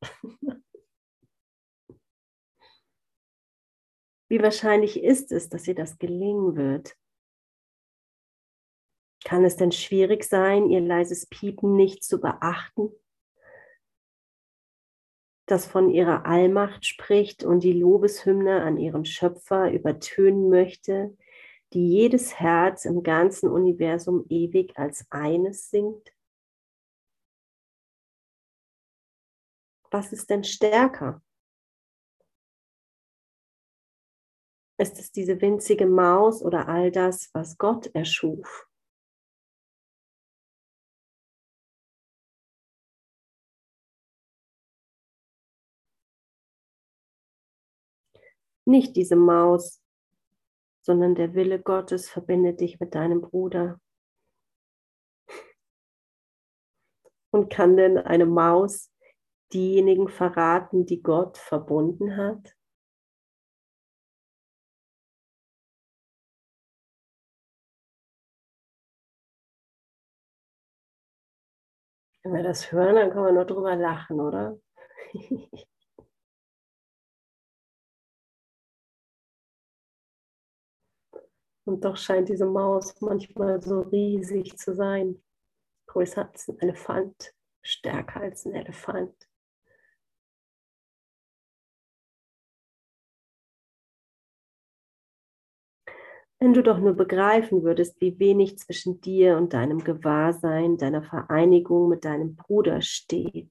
[4.28, 6.97] Wie wahrscheinlich ist es, dass ihr das gelingen wird?
[9.24, 12.92] Kann es denn schwierig sein, ihr leises Piepen nicht zu beachten,
[15.47, 21.16] das von ihrer Allmacht spricht und die Lobeshymne an ihren Schöpfer übertönen möchte,
[21.72, 26.15] die jedes Herz im ganzen Universum ewig als eines singt?
[29.91, 31.22] Was ist denn stärker?
[34.78, 38.66] Ist es diese winzige Maus oder all das, was Gott erschuf?
[48.68, 49.80] Nicht diese Maus,
[50.82, 53.80] sondern der Wille Gottes verbindet dich mit deinem Bruder.
[57.30, 58.91] Und kann denn eine Maus
[59.53, 62.57] diejenigen verraten, die Gott verbunden hat?
[72.22, 74.59] Wenn wir das hören, dann können wir nur drüber lachen, oder?
[81.66, 85.20] Und doch scheint diese Maus manchmal so riesig zu sein.
[85.86, 89.14] Größer als ein Elefant, stärker als ein Elefant.
[96.39, 101.89] Wenn du doch nur begreifen würdest, wie wenig zwischen dir und deinem Gewahrsein, deiner Vereinigung
[101.89, 103.51] mit deinem Bruder steht.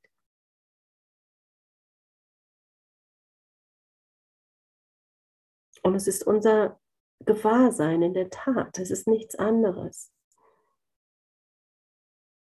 [5.82, 6.80] Und es ist unser
[7.26, 10.12] Gewahrsein in der Tat, es ist nichts anderes,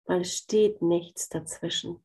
[0.06, 2.04] weil es steht nichts dazwischen.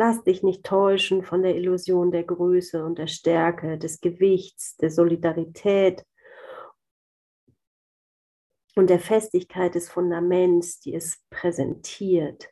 [0.00, 4.92] Lass dich nicht täuschen von der Illusion der Größe und der Stärke, des Gewichts, der
[4.92, 6.06] Solidarität
[8.76, 12.48] und der Festigkeit des Fundaments, die es präsentiert.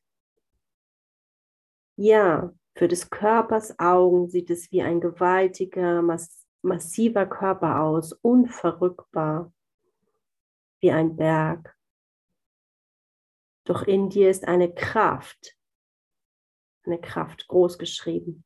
[1.94, 9.52] Ja, für des Körpers Augen sieht es wie ein gewaltiger, mass massiver Körper aus, unverrückbar,
[10.80, 11.76] wie ein Berg.
[13.62, 15.56] Doch in dir ist eine Kraft,
[16.86, 18.44] eine Kraft groß geschrieben.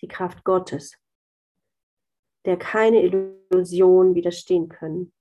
[0.00, 0.98] Die Kraft Gottes,
[2.44, 5.12] der keine Illusionen widerstehen können.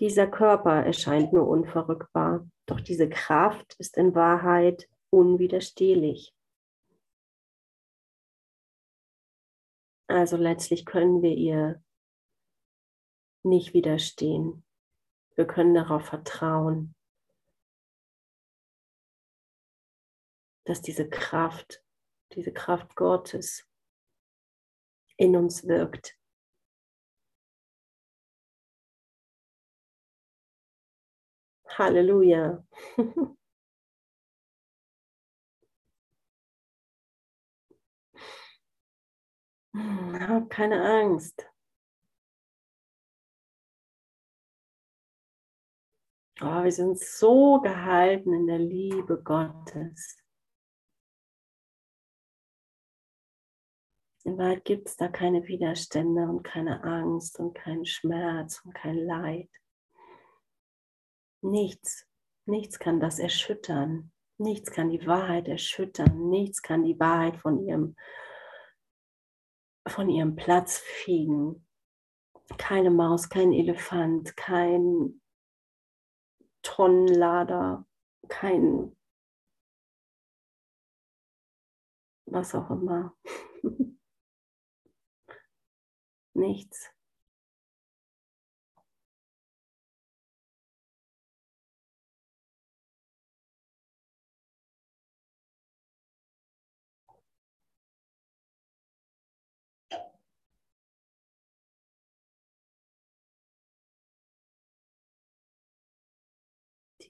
[0.00, 6.34] Dieser Körper erscheint nur unverrückbar, doch diese Kraft ist in Wahrheit unwiderstehlich.
[10.08, 11.82] Also letztlich können wir ihr
[13.44, 14.64] nicht widerstehen.
[15.36, 16.94] Wir können darauf vertrauen.
[20.70, 21.82] Dass diese Kraft,
[22.32, 23.68] diese Kraft Gottes
[25.16, 26.16] in uns wirkt.
[31.66, 32.64] Halleluja.
[39.74, 41.50] Hab keine Angst.
[46.40, 50.16] Oh, wir sind so gehalten in der Liebe Gottes.
[54.24, 58.98] In Wahrheit gibt es da keine Widerstände und keine Angst und keinen Schmerz und kein
[58.98, 59.48] Leid.
[61.42, 62.06] Nichts,
[62.44, 64.12] nichts kann das erschüttern.
[64.36, 66.28] Nichts kann die Wahrheit erschüttern.
[66.28, 67.96] Nichts kann die Wahrheit von ihrem,
[69.88, 71.66] von ihrem Platz fegen.
[72.58, 75.22] Keine Maus, kein Elefant, kein
[76.62, 77.86] Tonnenlader,
[78.28, 78.96] kein
[82.26, 83.16] was auch immer.
[86.34, 86.90] Nichts.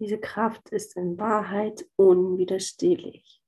[0.01, 3.43] Diese Kraft ist in Wahrheit unwiderstehlich.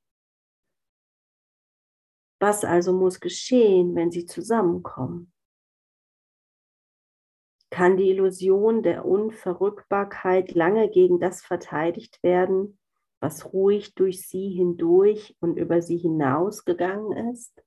[2.39, 5.32] Was also muss geschehen, wenn sie zusammenkommen?
[7.73, 12.79] Kann die Illusion der Unverrückbarkeit lange gegen das verteidigt werden,
[13.19, 17.65] was ruhig durch sie hindurch und über sie hinausgegangen ist?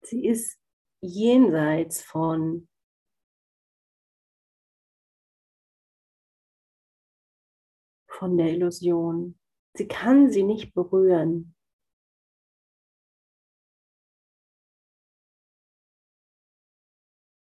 [0.00, 0.58] Sie ist
[1.02, 2.69] jenseits von
[8.20, 9.40] von der Illusion.
[9.72, 11.56] Sie kann sie nicht berühren.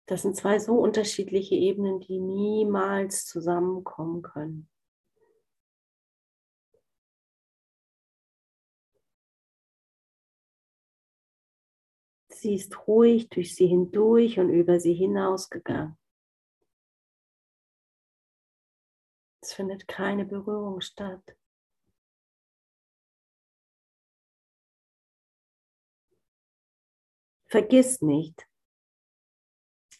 [0.07, 4.71] Das sind zwei so unterschiedliche Ebenen, die niemals zusammenkommen können.
[12.31, 15.99] Sie ist ruhig durch sie hindurch und über sie hinausgegangen.
[19.49, 21.35] Es findet keine Berührung statt.
[27.47, 28.47] Vergiss nicht,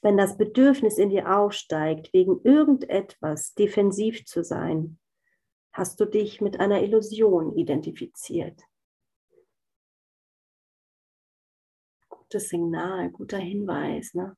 [0.03, 4.99] wenn das Bedürfnis in dir aufsteigt, wegen irgendetwas defensiv zu sein,
[5.73, 8.63] hast du dich mit einer Illusion identifiziert.
[12.11, 14.13] Gutes Signal, guter Hinweis.
[14.13, 14.37] Ne?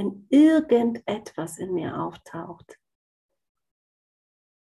[0.00, 2.78] Wenn irgendetwas in mir auftaucht,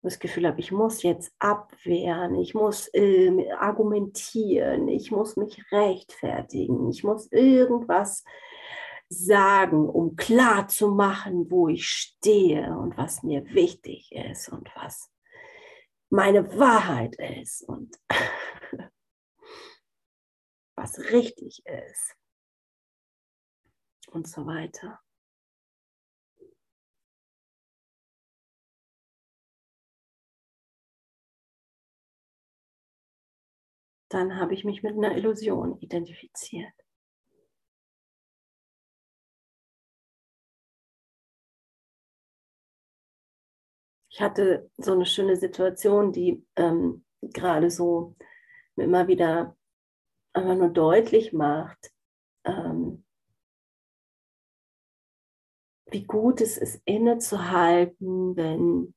[0.01, 6.89] das Gefühl habe, ich muss jetzt abwehren, ich muss äh, argumentieren, ich muss mich rechtfertigen,
[6.89, 8.23] ich muss irgendwas
[9.09, 15.11] sagen, um klar zu machen, wo ich stehe und was mir wichtig ist und was
[16.09, 17.99] meine Wahrheit ist und
[20.77, 22.15] was richtig ist
[24.11, 24.99] und so weiter.
[34.09, 36.73] Dann habe ich mich mit einer Illusion identifiziert.
[44.09, 48.15] Ich hatte so eine schöne Situation, die ähm, gerade so
[48.75, 49.57] mir immer wieder
[50.33, 51.91] einfach nur deutlich macht,
[52.45, 53.03] ähm,
[55.87, 58.93] wie gut es ist, innezuhalten, wenn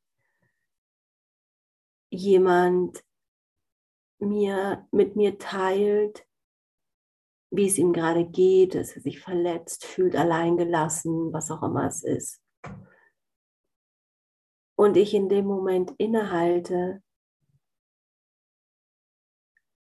[2.11, 3.02] jemand
[4.18, 6.26] mir, mit mir teilt,
[7.50, 12.02] wie es ihm gerade geht, dass er sich verletzt fühlt, alleingelassen, was auch immer es
[12.02, 12.42] ist.
[14.76, 17.02] Und ich in dem Moment innehalte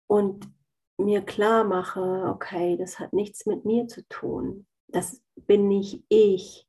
[0.07, 0.51] und
[0.97, 4.67] mir klar mache, okay, das hat nichts mit mir zu tun.
[4.88, 6.68] Das bin nicht ich.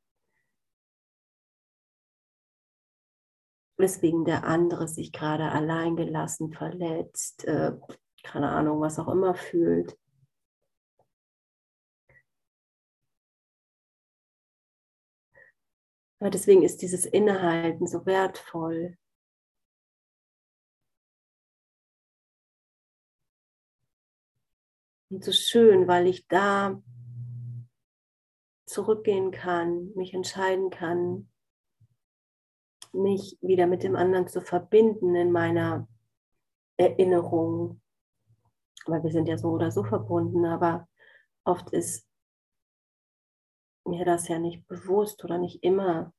[3.80, 7.72] Weswegen der andere sich gerade alleingelassen, verletzt, äh,
[8.22, 9.96] keine Ahnung, was auch immer fühlt.
[16.20, 18.98] Aber deswegen ist dieses Innehalten so wertvoll.
[25.08, 26.80] Und so schön, weil ich da
[28.66, 31.29] zurückgehen kann, mich entscheiden kann,
[32.92, 35.88] mich wieder mit dem anderen zu verbinden in meiner
[36.76, 37.80] Erinnerung.
[38.86, 40.88] Weil wir sind ja so oder so verbunden, aber
[41.44, 42.08] oft ist
[43.84, 46.12] mir das ja nicht bewusst oder nicht immer.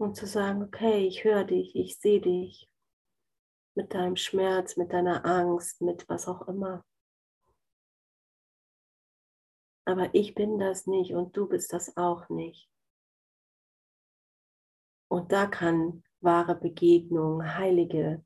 [0.00, 2.70] Und zu sagen, okay, ich höre dich, ich sehe dich
[3.74, 6.84] mit deinem Schmerz, mit deiner Angst, mit was auch immer.
[9.88, 12.70] Aber ich bin das nicht und du bist das auch nicht.
[15.10, 18.22] Und da kann wahre Begegnung, heilige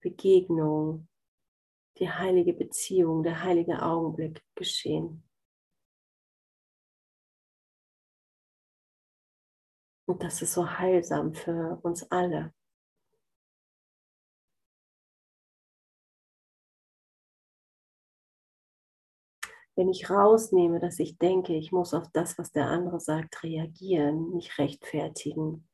[0.00, 1.08] Begegnung,
[1.98, 5.22] die heilige Beziehung, der heilige Augenblick geschehen.
[10.08, 12.52] Und das ist so heilsam für uns alle.
[19.74, 24.34] Wenn ich rausnehme, dass ich denke, ich muss auf das, was der andere sagt, reagieren,
[24.34, 25.66] mich rechtfertigen,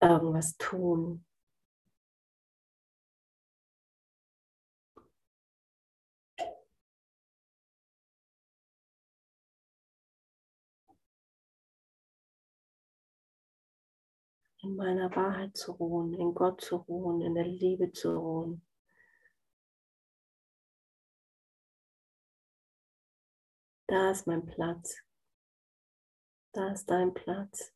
[0.00, 1.24] irgendwas tun,
[14.62, 18.67] in meiner Wahrheit zu ruhen, in Gott zu ruhen, in der Liebe zu ruhen.
[23.88, 24.98] Da ist mein Platz.
[26.52, 27.72] Da ist dein Platz.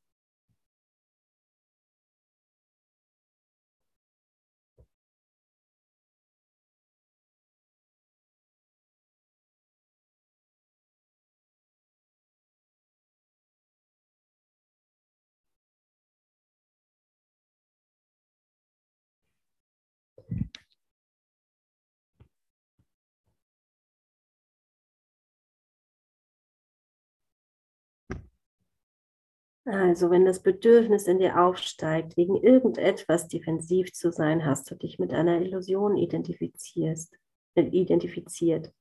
[29.65, 34.99] Also, wenn das Bedürfnis in dir aufsteigt, wegen irgendetwas defensiv zu sein, hast du dich
[34.99, 37.17] mit einer Illusion identifizierst,
[37.55, 38.73] äh, identifiziert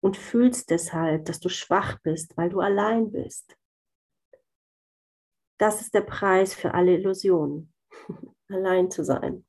[0.00, 3.54] und fühlst deshalb, dass du schwach bist, weil du allein bist.
[5.58, 7.72] Das ist der Preis für alle Illusionen,
[8.48, 9.44] allein zu sein,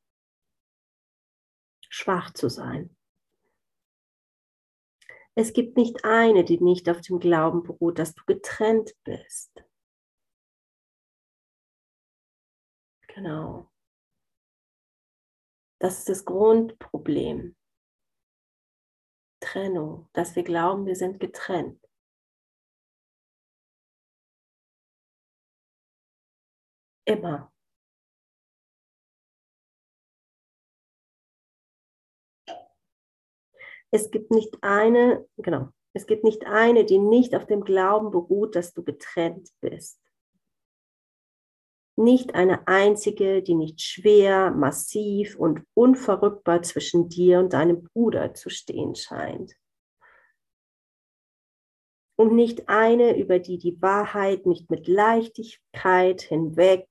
[1.89, 2.95] schwach zu sein.
[5.35, 9.63] Es gibt nicht eine, die nicht auf dem Glauben beruht, dass du getrennt bist.
[13.13, 13.69] Genau.
[15.79, 17.55] Das ist das Grundproblem.
[19.39, 21.79] Trennung, dass wir glauben, wir sind getrennt.
[27.05, 27.51] Immer.
[33.91, 38.55] Es gibt nicht eine, genau, es gibt nicht eine, die nicht auf dem Glauben beruht,
[38.55, 40.02] dass du getrennt bist
[41.95, 48.49] nicht eine einzige, die nicht schwer, massiv und unverrückbar zwischen dir und deinem Bruder zu
[48.49, 49.55] stehen scheint.
[52.15, 56.87] Und nicht eine, über die die Wahrheit nicht mit Leichtigkeit hinweg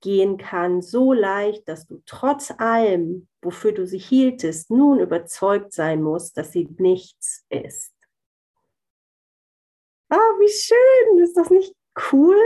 [0.00, 6.02] gehen kann, so leicht, dass du trotz allem, wofür du sie hieltest, nun überzeugt sein
[6.02, 7.94] musst, dass sie nichts ist.
[10.10, 11.74] Ah, wie schön, ist das nicht
[12.12, 12.38] cool?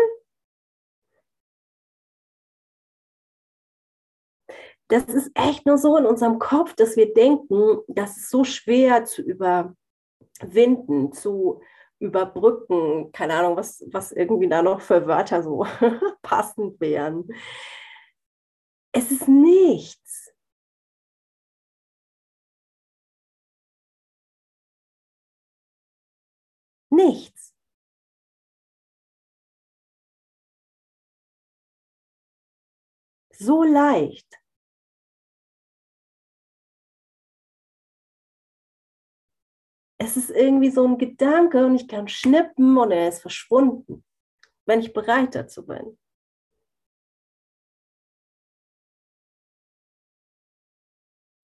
[4.93, 9.05] Das ist echt nur so in unserem Kopf, dass wir denken, das ist so schwer
[9.07, 11.62] zu überwinden, zu
[11.99, 13.11] überbrücken.
[13.12, 15.66] Keine Ahnung, was, was irgendwie da noch für Wörter so
[16.22, 17.26] passend wären.
[18.93, 20.32] Es ist nichts.
[26.90, 27.55] Nichts.
[33.38, 34.41] So leicht.
[40.05, 44.05] Es ist irgendwie so ein Gedanke und ich kann schnippen und er ist verschwunden,
[44.66, 45.96] wenn ich bereit dazu bin.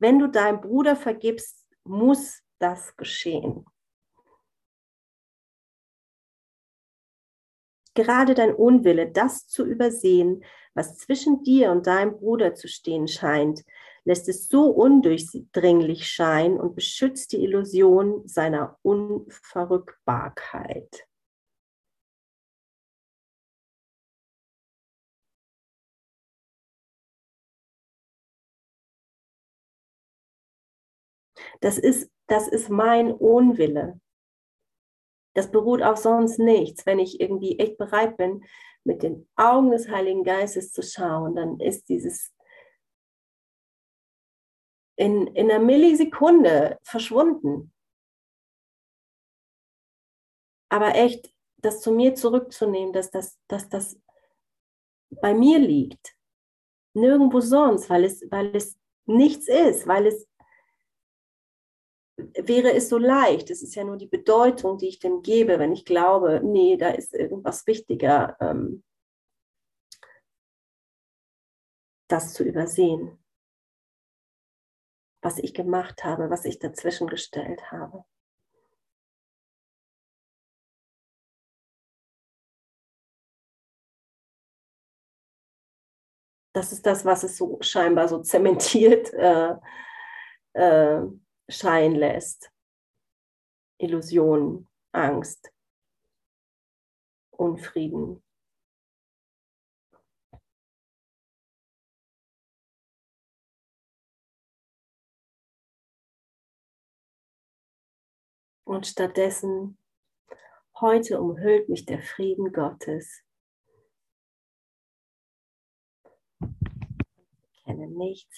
[0.01, 3.65] Wenn du deinem Bruder vergibst, muss das geschehen.
[7.95, 10.45] Gerade dein Unwille, das zu übersehen,
[10.75, 13.65] was zwischen dir und deinem Bruder zu stehen scheint,
[14.05, 21.07] lässt es so undurchdringlich scheinen und beschützt die Illusion seiner Unverrückbarkeit.
[31.61, 34.01] Das ist, das ist mein Unwille.
[35.35, 36.87] Das beruht auf sonst nichts.
[36.87, 38.45] Wenn ich irgendwie echt bereit bin,
[38.85, 42.33] mit den Augen des Heiligen Geistes zu schauen, dann ist dieses
[44.99, 47.73] in, in einer Millisekunde verschwunden.
[50.71, 54.01] Aber echt, das zu mir zurückzunehmen, dass das, dass das
[55.11, 56.17] bei mir liegt,
[56.95, 58.77] nirgendwo sonst, weil es, weil es
[59.07, 60.29] nichts ist, weil es
[62.17, 63.51] wäre es so leicht.
[63.51, 66.91] Es ist ja nur die Bedeutung, die ich dem gebe, wenn ich glaube, nee, da
[66.91, 68.83] ist irgendwas wichtiger, ähm,
[72.09, 73.18] das zu übersehen,
[75.29, 78.03] was ich gemacht habe, was ich dazwischen gestellt habe.
[86.55, 89.55] Das ist das, was es so scheinbar so zementiert äh,
[90.55, 91.03] äh,
[91.51, 92.51] scheinen lässt.
[93.79, 95.53] Illusion, Angst,
[97.33, 98.23] Unfrieden.
[108.69, 109.79] Und stattdessen,
[110.79, 113.23] heute umhüllt mich der Frieden Gottes.
[117.51, 118.37] Ich kenne nichts.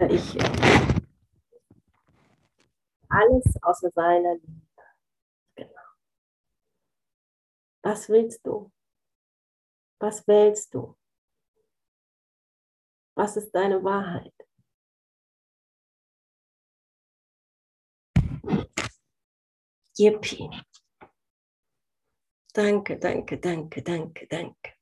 [0.00, 0.36] Ich
[3.08, 4.66] alles außer seiner Liebe.
[5.54, 5.80] Genau.
[7.82, 8.72] Was willst du?
[10.00, 10.96] Was wählst du?
[13.14, 14.37] Was ist deine Wahrheit?
[19.98, 20.48] Yippie.
[22.54, 24.77] Danke, danke, danke, danke, danke.